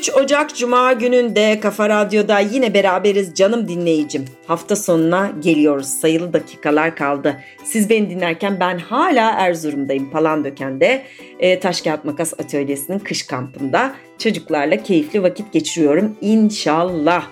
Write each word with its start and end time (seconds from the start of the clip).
23 0.00 0.22
Ocak 0.24 0.56
Cuma 0.56 0.92
gününde 0.92 1.60
Kafa 1.60 1.88
Radyo'da 1.88 2.38
yine 2.38 2.74
beraberiz 2.74 3.34
canım 3.34 3.68
dinleyicim. 3.68 4.24
Hafta 4.46 4.76
sonuna 4.76 5.32
geliyoruz. 5.40 5.86
Sayılı 5.86 6.32
dakikalar 6.32 6.96
kaldı. 6.96 7.36
Siz 7.64 7.90
beni 7.90 8.10
dinlerken 8.10 8.60
ben 8.60 8.78
hala 8.78 9.30
Erzurum'dayım. 9.30 10.10
Palandöken'de 10.10 11.02
e, 11.38 11.60
Taş 11.60 11.80
Kağıt 11.80 12.04
Makas 12.04 12.32
Atölyesi'nin 12.32 12.98
kış 12.98 13.22
kampında. 13.22 13.94
Çocuklarla 14.18 14.82
keyifli 14.82 15.22
vakit 15.22 15.52
geçiriyorum 15.52 16.16
inşallah. 16.20 17.24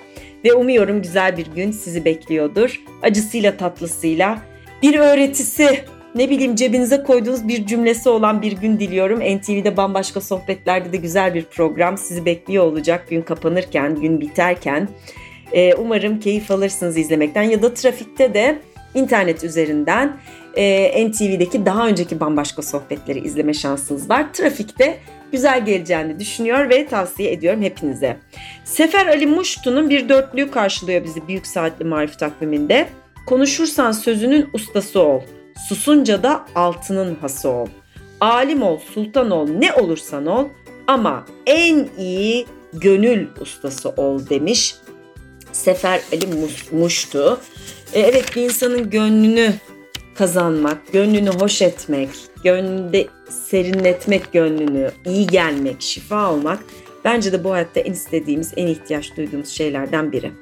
Ve 0.44 0.52
umuyorum 0.52 1.02
güzel 1.02 1.36
bir 1.36 1.46
gün 1.46 1.70
sizi 1.70 2.04
bekliyordur. 2.04 2.80
Acısıyla 3.02 3.56
tatlısıyla 3.56 4.38
bir 4.82 4.98
öğretisi 4.98 5.84
ne 6.18 6.30
bileyim 6.30 6.54
cebinize 6.54 7.02
koyduğunuz 7.02 7.48
bir 7.48 7.66
cümlesi 7.66 8.08
olan 8.08 8.42
bir 8.42 8.52
gün 8.52 8.80
diliyorum. 8.80 9.20
NTV'de 9.20 9.76
bambaşka 9.76 10.20
sohbetlerde 10.20 10.92
de 10.92 10.96
güzel 10.96 11.34
bir 11.34 11.44
program 11.44 11.98
sizi 11.98 12.24
bekliyor 12.24 12.64
olacak 12.64 13.10
gün 13.10 13.22
kapanırken, 13.22 13.94
gün 13.94 14.20
biterken. 14.20 14.88
Ee, 15.52 15.74
umarım 15.74 16.20
keyif 16.20 16.50
alırsınız 16.50 16.98
izlemekten 16.98 17.42
ya 17.42 17.62
da 17.62 17.74
trafikte 17.74 18.34
de 18.34 18.58
internet 18.94 19.44
üzerinden 19.44 20.16
e, 20.56 21.08
NTV'deki 21.10 21.66
daha 21.66 21.88
önceki 21.88 22.20
bambaşka 22.20 22.62
sohbetleri 22.62 23.18
izleme 23.18 23.54
şansınız 23.54 24.10
var. 24.10 24.32
Trafikte 24.32 24.98
güzel 25.32 25.64
geleceğini 25.64 26.20
düşünüyor 26.20 26.70
ve 26.70 26.86
tavsiye 26.86 27.32
ediyorum 27.32 27.62
hepinize. 27.62 28.16
Sefer 28.64 29.06
Ali 29.06 29.26
Muştu'nun 29.26 29.90
bir 29.90 30.08
dörtlüğü 30.08 30.50
karşılıyor 30.50 31.04
bizi 31.04 31.28
Büyük 31.28 31.46
Saatli 31.46 31.84
Marif 31.84 32.18
takviminde. 32.18 32.88
Konuşursan 33.26 33.92
sözünün 33.92 34.48
ustası 34.52 35.00
ol. 35.00 35.20
Susunca 35.68 36.22
da 36.22 36.46
altının 36.54 37.16
hası 37.20 37.48
ol. 37.48 37.66
Alim 38.20 38.62
ol, 38.62 38.78
sultan 38.94 39.30
ol, 39.30 39.48
ne 39.48 39.74
olursan 39.74 40.26
ol 40.26 40.48
ama 40.86 41.26
en 41.46 41.88
iyi 41.98 42.46
gönül 42.72 43.26
ustası 43.40 43.88
ol 43.88 44.28
demiş. 44.30 44.74
Sefer 45.52 46.00
Ali 46.12 46.26
Muştu. 46.72 47.40
E, 47.94 48.00
evet 48.00 48.36
bir 48.36 48.42
insanın 48.42 48.90
gönlünü 48.90 49.52
kazanmak, 50.14 50.92
gönlünü 50.92 51.30
hoş 51.30 51.62
etmek, 51.62 52.08
gönlünde 52.44 53.06
serinletmek 53.28 54.32
gönlünü, 54.32 54.90
iyi 55.06 55.26
gelmek, 55.26 55.82
şifa 55.82 56.32
olmak 56.32 56.58
bence 57.04 57.32
de 57.32 57.44
bu 57.44 57.52
hayatta 57.52 57.80
en 57.80 57.92
istediğimiz, 57.92 58.52
en 58.56 58.66
ihtiyaç 58.66 59.16
duyduğumuz 59.16 59.48
şeylerden 59.48 60.12
biri. 60.12 60.32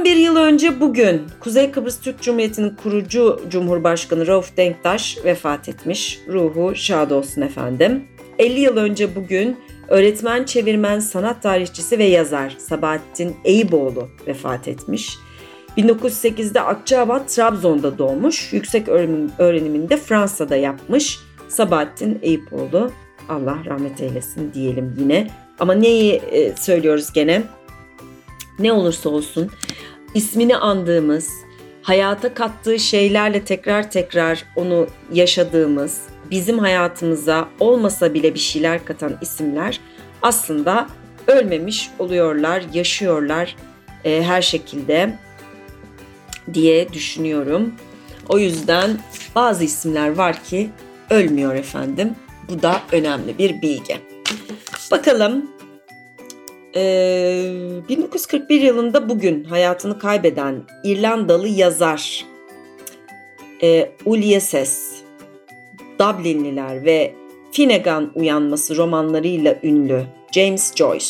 11 0.00 0.16
yıl 0.16 0.36
önce 0.36 0.80
bugün 0.80 1.22
Kuzey 1.40 1.70
Kıbrıs 1.70 2.00
Türk 2.00 2.22
Cumhuriyeti'nin 2.22 2.76
kurucu 2.82 3.40
Cumhurbaşkanı 3.48 4.26
Rauf 4.26 4.56
Denktaş 4.56 5.18
vefat 5.24 5.68
etmiş. 5.68 6.20
Ruhu 6.28 6.74
şad 6.74 7.10
olsun 7.10 7.42
efendim. 7.42 8.04
50 8.38 8.60
yıl 8.60 8.76
önce 8.76 9.16
bugün 9.16 9.56
öğretmen, 9.88 10.44
çevirmen, 10.44 11.00
sanat 11.00 11.42
tarihçisi 11.42 11.98
ve 11.98 12.04
yazar 12.04 12.56
Sabahattin 12.58 13.36
Eyüboğlu 13.44 14.08
vefat 14.26 14.68
etmiş. 14.68 15.18
1908'de 15.78 16.60
Akçaabat, 16.60 17.28
Trabzon'da 17.28 17.98
doğmuş. 17.98 18.52
Yüksek 18.52 18.88
öğrenimini 19.38 19.90
de 19.90 19.96
Fransa'da 19.96 20.56
yapmış. 20.56 21.18
Sabahattin 21.48 22.18
Eyüboğlu 22.22 22.90
Allah 23.28 23.58
rahmet 23.66 24.00
eylesin 24.00 24.52
diyelim 24.54 24.96
yine. 25.00 25.30
Ama 25.58 25.72
neyi 25.72 26.12
e, 26.12 26.56
söylüyoruz 26.56 27.12
gene? 27.12 27.42
Ne 28.58 28.72
olursa 28.72 29.08
olsun 29.08 29.50
ismini 30.14 30.56
andığımız, 30.56 31.30
hayata 31.82 32.34
kattığı 32.34 32.78
şeylerle 32.78 33.44
tekrar 33.44 33.90
tekrar 33.90 34.44
onu 34.56 34.86
yaşadığımız, 35.12 36.00
bizim 36.30 36.58
hayatımıza 36.58 37.48
olmasa 37.60 38.14
bile 38.14 38.34
bir 38.34 38.38
şeyler 38.38 38.84
katan 38.84 39.18
isimler 39.22 39.80
aslında 40.22 40.88
ölmemiş 41.26 41.90
oluyorlar, 41.98 42.62
yaşıyorlar 42.74 43.56
e, 44.04 44.22
her 44.22 44.42
şekilde 44.42 45.18
diye 46.54 46.92
düşünüyorum. 46.92 47.74
O 48.28 48.38
yüzden 48.38 48.98
bazı 49.34 49.64
isimler 49.64 50.16
var 50.16 50.42
ki 50.42 50.70
ölmüyor 51.10 51.54
efendim. 51.54 52.14
Bu 52.48 52.62
da 52.62 52.80
önemli 52.92 53.38
bir 53.38 53.62
bilgi. 53.62 53.96
Bakalım 54.90 55.50
ee, 56.76 57.44
1941 57.88 58.60
yılında 58.60 59.08
bugün 59.08 59.44
hayatını 59.44 59.98
kaybeden 59.98 60.62
İrlandalı 60.84 61.48
yazar 61.48 62.24
e, 63.62 63.92
Ulysses, 64.04 65.02
Dublinliler 65.98 66.84
ve 66.84 67.14
Finnegan 67.52 68.12
uyanması 68.14 68.76
romanlarıyla 68.76 69.58
ünlü 69.62 70.02
James 70.32 70.74
Joyce. 70.74 71.06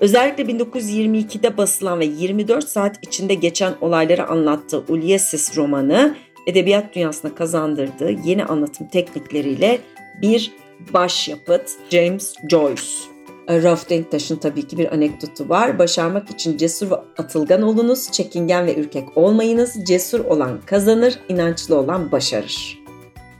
Özellikle 0.00 0.44
1922'de 0.44 1.56
basılan 1.56 2.00
ve 2.00 2.04
24 2.04 2.68
saat 2.68 3.06
içinde 3.06 3.34
geçen 3.34 3.74
olayları 3.80 4.26
anlattığı 4.26 4.84
Ulysses 4.88 5.56
romanı 5.56 6.16
edebiyat 6.46 6.94
dünyasına 6.94 7.34
kazandırdığı 7.34 8.10
yeni 8.24 8.44
anlatım 8.44 8.88
teknikleriyle 8.88 9.78
bir 10.22 10.52
başyapıt 10.92 11.70
James 11.90 12.34
Joyce. 12.50 13.15
Rauf 13.48 13.90
Denktaş'ın 13.90 14.36
tabii 14.36 14.66
ki 14.66 14.78
bir 14.78 14.94
anekdotu 14.94 15.48
var. 15.48 15.78
Başarmak 15.78 16.30
için 16.30 16.56
cesur 16.56 16.90
ve 16.90 16.94
atılgan 16.94 17.62
olunuz, 17.62 18.12
çekingen 18.12 18.66
ve 18.66 18.76
ürkek 18.76 19.16
olmayınız. 19.18 19.84
Cesur 19.84 20.20
olan 20.20 20.60
kazanır, 20.66 21.18
inançlı 21.28 21.78
olan 21.78 22.12
başarır. 22.12 22.78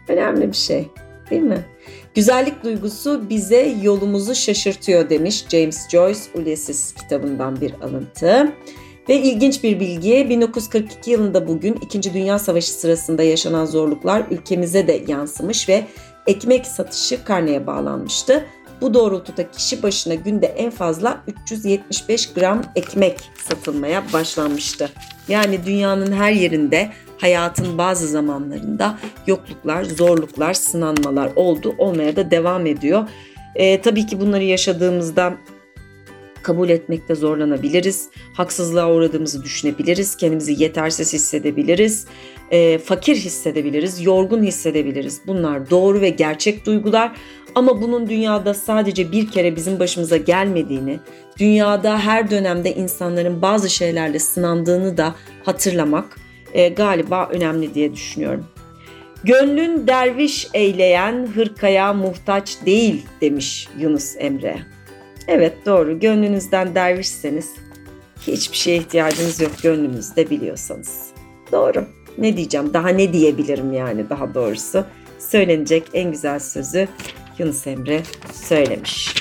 Önemli 0.08 0.48
bir 0.48 0.56
şey 0.56 0.88
değil 1.30 1.42
mi? 1.42 1.64
Güzellik 2.14 2.64
duygusu 2.64 3.30
bize 3.30 3.74
yolumuzu 3.82 4.34
şaşırtıyor 4.34 5.10
demiş 5.10 5.44
James 5.48 5.88
Joyce 5.88 6.20
Ulysses 6.34 6.94
kitabından 6.94 7.60
bir 7.60 7.74
alıntı. 7.82 8.52
Ve 9.08 9.16
ilginç 9.16 9.62
bir 9.62 9.80
bilgi 9.80 10.26
1942 10.30 11.10
yılında 11.10 11.48
bugün 11.48 11.74
2. 11.74 12.14
Dünya 12.14 12.38
Savaşı 12.38 12.72
sırasında 12.72 13.22
yaşanan 13.22 13.66
zorluklar 13.66 14.26
ülkemize 14.30 14.86
de 14.86 15.04
yansımış 15.08 15.68
ve 15.68 15.84
ekmek 16.26 16.66
satışı 16.66 17.24
karneye 17.24 17.66
bağlanmıştı. 17.66 18.44
Bu 18.80 18.94
doğrultuda 18.94 19.50
kişi 19.50 19.82
başına 19.82 20.14
günde 20.14 20.46
en 20.46 20.70
fazla 20.70 21.22
375 21.44 22.32
gram 22.32 22.62
ekmek 22.76 23.20
satılmaya 23.48 24.12
başlanmıştı. 24.12 24.90
Yani 25.28 25.66
dünyanın 25.66 26.12
her 26.12 26.32
yerinde 26.32 26.90
hayatın 27.18 27.78
bazı 27.78 28.08
zamanlarında 28.08 28.98
yokluklar, 29.26 29.84
zorluklar, 29.84 30.54
sınanmalar 30.54 31.30
oldu. 31.36 31.74
Olmaya 31.78 32.16
da 32.16 32.30
devam 32.30 32.66
ediyor. 32.66 33.08
Ee, 33.54 33.80
tabii 33.80 34.06
ki 34.06 34.20
bunları 34.20 34.44
yaşadığımızda 34.44 35.34
kabul 36.46 36.68
etmekte 36.68 37.14
zorlanabiliriz. 37.14 38.08
Haksızlığa 38.34 38.92
uğradığımızı 38.92 39.42
düşünebiliriz. 39.42 40.16
Kendimizi 40.16 40.62
yetersiz 40.62 41.12
hissedebiliriz. 41.12 42.06
E, 42.50 42.78
fakir 42.78 43.16
hissedebiliriz. 43.16 44.04
Yorgun 44.04 44.42
hissedebiliriz. 44.42 45.20
Bunlar 45.26 45.70
doğru 45.70 46.00
ve 46.00 46.08
gerçek 46.08 46.66
duygular. 46.66 47.12
Ama 47.56 47.82
bunun 47.82 48.08
dünyada 48.08 48.54
sadece 48.54 49.12
bir 49.12 49.30
kere 49.30 49.56
bizim 49.56 49.78
başımıza 49.78 50.16
gelmediğini, 50.16 51.00
dünyada 51.38 51.98
her 51.98 52.30
dönemde 52.30 52.74
insanların 52.74 53.42
bazı 53.42 53.70
şeylerle 53.70 54.18
sınandığını 54.18 54.96
da 54.96 55.14
hatırlamak 55.44 56.16
e, 56.52 56.68
galiba 56.68 57.28
önemli 57.32 57.74
diye 57.74 57.92
düşünüyorum. 57.92 58.46
Gönlün 59.24 59.86
derviş 59.86 60.48
eyleyen 60.54 61.26
hırkaya 61.34 61.92
muhtaç 61.92 62.56
değil 62.66 63.06
demiş 63.20 63.68
Yunus 63.78 64.14
Emre. 64.18 64.58
Evet 65.28 65.56
doğru 65.66 66.00
gönlünüzden 66.00 66.74
dervişseniz 66.74 67.54
hiçbir 68.26 68.56
şeye 68.56 68.76
ihtiyacınız 68.76 69.40
yok 69.40 69.52
gönlünüzde 69.62 70.30
biliyorsanız. 70.30 71.06
Doğru. 71.52 71.84
Ne 72.18 72.36
diyeceğim 72.36 72.74
daha 72.74 72.88
ne 72.88 73.12
diyebilirim 73.12 73.72
yani 73.72 74.10
daha 74.10 74.34
doğrusu. 74.34 74.84
Söylenecek 75.18 75.82
en 75.94 76.10
güzel 76.10 76.38
sözü 76.38 76.88
Yunus 77.38 77.66
Emre 77.66 78.02
söylemiş. 78.32 79.14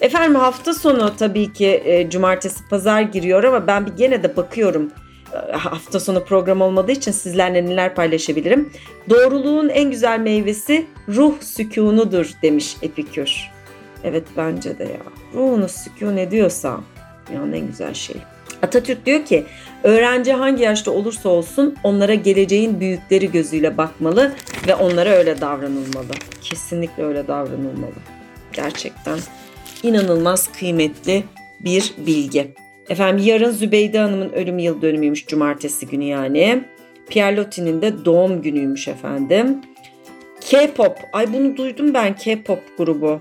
Efendim 0.00 0.34
hafta 0.34 0.74
sonu 0.74 1.16
tabii 1.16 1.52
ki 1.52 1.82
e, 1.84 2.10
cumartesi 2.10 2.68
pazar 2.68 3.00
giriyor 3.00 3.44
ama 3.44 3.66
ben 3.66 3.86
bir 3.86 3.92
gene 3.92 4.22
de 4.22 4.36
bakıyorum 4.36 4.90
e, 5.32 5.52
hafta 5.52 6.00
sonu 6.00 6.24
program 6.24 6.60
olmadığı 6.60 6.92
için 6.92 7.12
sizlerle 7.12 7.66
neler 7.66 7.94
paylaşabilirim. 7.94 8.72
Doğruluğun 9.10 9.68
en 9.68 9.90
güzel 9.90 10.20
meyvesi 10.20 10.86
ruh 11.08 11.40
sükunudur 11.40 12.30
demiş 12.42 12.76
Epikür. 12.82 13.50
Evet 14.04 14.24
bence 14.36 14.78
de 14.78 14.84
ya. 14.84 15.00
Ruhunu 15.34 15.68
sükun 15.68 16.16
ediyorsa 16.16 16.80
yani 17.34 17.56
en 17.56 17.66
güzel 17.66 17.94
şey. 17.94 18.16
Atatürk 18.62 19.06
diyor 19.06 19.24
ki 19.24 19.46
öğrenci 19.86 20.32
hangi 20.32 20.62
yaşta 20.62 20.90
olursa 20.90 21.28
olsun 21.28 21.76
onlara 21.84 22.14
geleceğin 22.14 22.80
büyükleri 22.80 23.32
gözüyle 23.32 23.76
bakmalı 23.76 24.32
ve 24.68 24.74
onlara 24.74 25.10
öyle 25.10 25.40
davranılmalı. 25.40 26.12
Kesinlikle 26.42 27.04
öyle 27.04 27.28
davranılmalı. 27.28 27.94
Gerçekten 28.52 29.18
inanılmaz 29.82 30.52
kıymetli 30.52 31.24
bir 31.60 31.94
bilgi. 32.06 32.54
Efendim 32.88 33.24
yarın 33.26 33.50
Zübeyde 33.50 33.98
Hanım'ın 33.98 34.30
ölüm 34.30 34.58
yıl 34.58 34.82
dönümüymüş 34.82 35.26
cumartesi 35.26 35.86
günü 35.86 36.04
yani. 36.04 36.64
Pierre 37.08 37.36
Loti'nin 37.36 37.82
de 37.82 38.04
doğum 38.04 38.42
günüymüş 38.42 38.88
efendim. 38.88 39.60
K-pop. 40.40 40.98
Ay 41.12 41.32
bunu 41.32 41.56
duydum 41.56 41.94
ben 41.94 42.16
K-pop 42.16 42.78
grubu. 42.78 43.20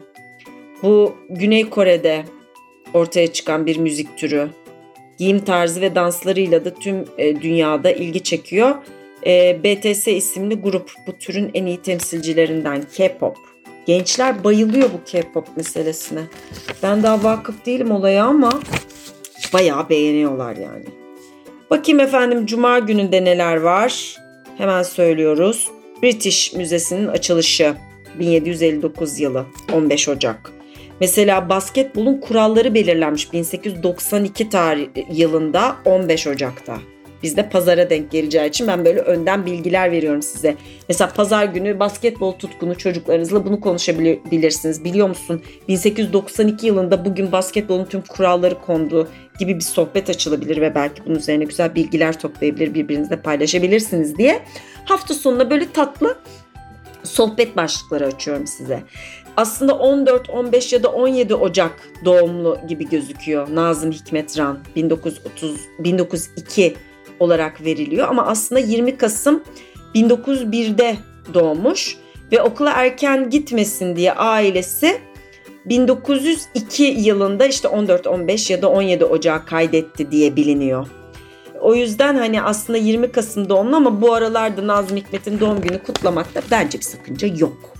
Bu 0.83 1.15
Güney 1.29 1.69
Kore'de 1.69 2.23
ortaya 2.93 3.33
çıkan 3.33 3.65
bir 3.65 3.77
müzik 3.77 4.17
türü. 4.17 4.49
Giyim 5.17 5.39
tarzı 5.39 5.81
ve 5.81 5.95
danslarıyla 5.95 6.65
da 6.65 6.73
tüm 6.73 7.05
e, 7.17 7.41
dünyada 7.41 7.91
ilgi 7.91 8.23
çekiyor. 8.23 8.75
E, 9.27 9.63
BTS 9.63 10.07
isimli 10.07 10.55
grup 10.55 10.91
bu 11.07 11.17
türün 11.17 11.51
en 11.53 11.65
iyi 11.65 11.81
temsilcilerinden 11.81 12.83
K-pop. 12.97 13.37
Gençler 13.85 14.43
bayılıyor 14.43 14.89
bu 14.93 15.11
K-pop 15.11 15.57
meselesine. 15.57 16.21
Ben 16.83 17.03
daha 17.03 17.23
vakıf 17.23 17.65
değilim 17.65 17.91
olaya 17.91 18.25
ama 18.25 18.59
bayağı 19.53 19.89
beğeniyorlar 19.89 20.55
yani. 20.55 20.85
Bakayım 21.69 21.99
efendim 21.99 22.45
cuma 22.45 22.79
gününde 22.79 23.23
neler 23.23 23.57
var? 23.57 24.15
Hemen 24.57 24.83
söylüyoruz. 24.83 25.69
British 26.03 26.53
Müzesi'nin 26.53 27.07
açılışı 27.07 27.75
1759 28.19 29.19
yılı 29.19 29.45
15 29.73 30.09
Ocak. 30.09 30.54
Mesela 30.99 31.49
basketbolun 31.49 32.17
kuralları 32.17 32.73
belirlenmiş 32.73 33.33
1892 33.33 34.49
tarih 34.49 34.87
yılında 35.11 35.75
15 35.85 36.27
Ocak'ta. 36.27 36.77
Bizde 37.23 37.49
pazara 37.49 37.89
denk 37.89 38.11
geleceği 38.11 38.49
için 38.49 38.67
ben 38.67 38.85
böyle 38.85 38.99
önden 38.99 39.45
bilgiler 39.45 39.91
veriyorum 39.91 40.21
size. 40.21 40.55
Mesela 40.89 41.11
pazar 41.15 41.45
günü 41.45 41.79
basketbol 41.79 42.31
tutkunu 42.31 42.77
çocuklarınızla 42.77 43.45
bunu 43.45 43.59
konuşabilirsiniz. 43.59 44.83
Biliyor 44.83 45.07
musun 45.07 45.41
1892 45.67 46.67
yılında 46.67 47.05
bugün 47.05 47.31
basketbolun 47.31 47.85
tüm 47.85 48.01
kuralları 48.01 48.61
kondu 48.61 49.07
gibi 49.39 49.55
bir 49.55 49.61
sohbet 49.61 50.09
açılabilir 50.09 50.61
ve 50.61 50.75
belki 50.75 51.05
bunun 51.05 51.15
üzerine 51.15 51.43
güzel 51.43 51.75
bilgiler 51.75 52.19
toplayabilir 52.19 52.73
birbirinizle 52.73 53.21
paylaşabilirsiniz 53.21 54.17
diye. 54.17 54.41
Hafta 54.85 55.13
sonunda 55.13 55.49
böyle 55.49 55.71
tatlı 55.71 56.17
sohbet 57.05 57.57
başlıkları 57.57 58.05
açıyorum 58.05 58.47
size. 58.47 58.83
Aslında 59.37 59.77
14, 59.77 60.29
15 60.29 60.73
ya 60.73 60.83
da 60.83 60.91
17 60.91 61.35
Ocak 61.35 61.89
doğumlu 62.05 62.57
gibi 62.67 62.89
gözüküyor 62.89 63.47
Nazım 63.55 63.91
Hikmetran 63.91 64.59
1930 64.75 65.59
1902 65.79 66.75
olarak 67.19 67.65
veriliyor 67.65 68.07
ama 68.07 68.25
aslında 68.25 68.61
20 68.61 68.97
Kasım 68.97 69.43
1901'de 69.95 70.97
doğmuş 71.33 71.97
ve 72.31 72.41
okula 72.41 72.71
erken 72.71 73.29
gitmesin 73.29 73.95
diye 73.95 74.13
ailesi 74.13 74.97
1902 75.65 76.83
yılında 76.83 77.45
işte 77.45 77.67
14, 77.67 78.07
15 78.07 78.49
ya 78.49 78.61
da 78.61 78.69
17 78.69 79.05
Ocak 79.05 79.47
kaydetti 79.47 80.11
diye 80.11 80.35
biliniyor. 80.35 80.87
O 81.65 81.75
yüzden 81.75 82.15
hani 82.15 82.41
aslında 82.41 82.77
20 82.79 83.11
Kasım 83.11 83.49
doğumlu 83.49 83.75
ama 83.75 84.01
bu 84.01 84.13
aralarda 84.13 84.67
Nazım 84.67 84.97
Hikmet'in 84.97 85.39
doğum 85.39 85.61
günü 85.61 85.83
kutlamakta 85.83 86.41
bence 86.51 86.77
bir 86.77 86.83
sakınca 86.83 87.27
yok. 87.27 87.73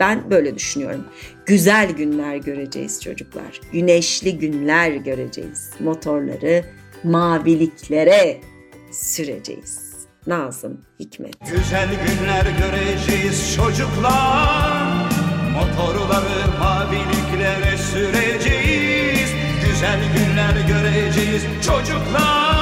Ben 0.00 0.30
böyle 0.30 0.54
düşünüyorum. 0.54 1.04
Güzel 1.46 1.90
günler 1.90 2.36
göreceğiz 2.36 3.02
çocuklar. 3.02 3.60
Güneşli 3.72 4.38
günler 4.38 4.90
göreceğiz. 4.90 5.70
Motorları 5.80 6.64
maviliklere 7.04 8.40
süreceğiz. 8.90 9.92
Nazım 10.26 10.80
Hikmet. 11.00 11.34
Güzel 11.40 11.88
günler 11.88 12.44
göreceğiz 12.44 13.56
çocuklar. 13.56 15.12
Motorları 15.52 16.58
maviliklere 16.60 17.76
süreceğiz. 17.76 19.30
Güzel 19.66 20.00
günler 20.16 20.68
göreceğiz 20.68 21.42
çocuklar. 21.66 22.61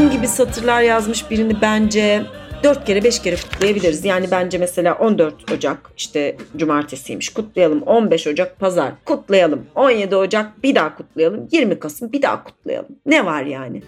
Onun 0.00 0.10
gibi 0.10 0.28
satırlar 0.28 0.82
yazmış 0.82 1.30
birini 1.30 1.60
bence 1.60 2.22
4 2.62 2.84
kere 2.84 3.04
5 3.04 3.22
kere 3.22 3.36
kutlayabiliriz. 3.36 4.04
Yani 4.04 4.30
bence 4.30 4.58
mesela 4.58 4.94
14 4.94 5.52
Ocak 5.52 5.90
işte 5.96 6.36
cumartesiymiş 6.56 7.28
kutlayalım. 7.28 7.82
15 7.82 8.26
Ocak 8.26 8.58
pazar 8.58 8.92
kutlayalım. 9.04 9.66
17 9.74 10.16
Ocak 10.16 10.62
bir 10.62 10.74
daha 10.74 10.96
kutlayalım. 10.96 11.48
20 11.52 11.78
Kasım 11.78 12.12
bir 12.12 12.22
daha 12.22 12.44
kutlayalım. 12.44 12.96
Ne 13.06 13.24
var 13.24 13.42
yani? 13.42 13.82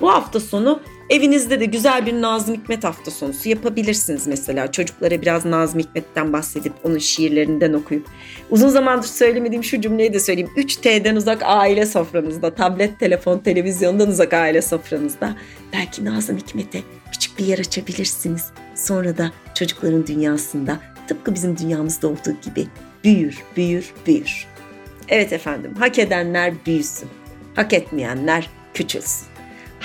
Bu 0.00 0.12
hafta 0.12 0.40
sonu 0.40 0.80
evinizde 1.10 1.60
de 1.60 1.64
güzel 1.64 2.06
bir 2.06 2.12
Nazım 2.20 2.54
Hikmet 2.54 2.84
hafta 2.84 3.10
sonusu 3.10 3.48
yapabilirsiniz 3.48 4.26
mesela. 4.26 4.72
Çocuklara 4.72 5.22
biraz 5.22 5.44
Nazım 5.44 5.80
Hikmet'ten 5.80 6.32
bahsedip 6.32 6.72
onun 6.84 6.98
şiirlerinden 6.98 7.72
okuyup. 7.72 8.06
Uzun 8.50 8.68
zamandır 8.68 9.08
söylemediğim 9.08 9.64
şu 9.64 9.80
cümleyi 9.80 10.12
de 10.12 10.20
söyleyeyim. 10.20 10.50
3T'den 10.56 11.16
uzak 11.16 11.42
aile 11.44 11.86
sofranızda, 11.86 12.54
tablet, 12.54 13.00
telefon, 13.00 13.38
televizyondan 13.38 14.08
uzak 14.08 14.32
aile 14.32 14.62
sofranızda. 14.62 15.36
Belki 15.72 16.04
Nazım 16.04 16.36
Hikmet'e 16.36 16.80
küçük 17.12 17.38
bir 17.38 17.44
yer 17.44 17.58
açabilirsiniz. 17.58 18.44
Sonra 18.74 19.18
da 19.18 19.32
çocukların 19.54 20.06
dünyasında 20.06 20.78
tıpkı 21.08 21.34
bizim 21.34 21.58
dünyamızda 21.58 22.08
olduğu 22.08 22.36
gibi 22.44 22.66
büyür, 23.04 23.38
büyür, 23.56 23.92
büyür. 24.06 24.46
Evet 25.08 25.32
efendim, 25.32 25.74
hak 25.78 25.98
edenler 25.98 26.54
büyüsün. 26.66 27.08
Hak 27.54 27.72
etmeyenler 27.72 28.50
küçülsün. 28.74 29.33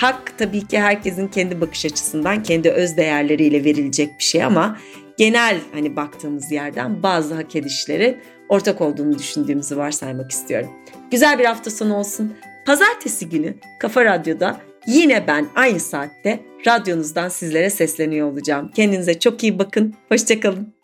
Hak 0.00 0.38
tabii 0.38 0.66
ki 0.66 0.80
herkesin 0.80 1.28
kendi 1.28 1.60
bakış 1.60 1.84
açısından, 1.84 2.42
kendi 2.42 2.70
öz 2.70 2.96
değerleriyle 2.96 3.64
verilecek 3.64 4.18
bir 4.18 4.24
şey 4.24 4.44
ama 4.44 4.78
genel 5.16 5.58
hani 5.72 5.96
baktığımız 5.96 6.52
yerden 6.52 7.02
bazı 7.02 7.34
hak 7.34 7.56
edişlerin 7.56 8.16
ortak 8.48 8.80
olduğunu 8.80 9.18
düşündüğümüzü 9.18 9.76
varsaymak 9.76 10.30
istiyorum. 10.30 10.70
Güzel 11.10 11.38
bir 11.38 11.44
hafta 11.44 11.70
sonu 11.70 11.96
olsun. 11.96 12.36
Pazartesi 12.66 13.28
günü 13.28 13.54
Kafa 13.80 14.04
Radyo'da 14.04 14.60
yine 14.86 15.26
ben 15.26 15.46
aynı 15.54 15.80
saatte 15.80 16.40
radyonuzdan 16.66 17.28
sizlere 17.28 17.70
sesleniyor 17.70 18.32
olacağım. 18.32 18.70
Kendinize 18.74 19.18
çok 19.18 19.42
iyi 19.42 19.58
bakın. 19.58 19.94
Hoşçakalın. 20.08 20.79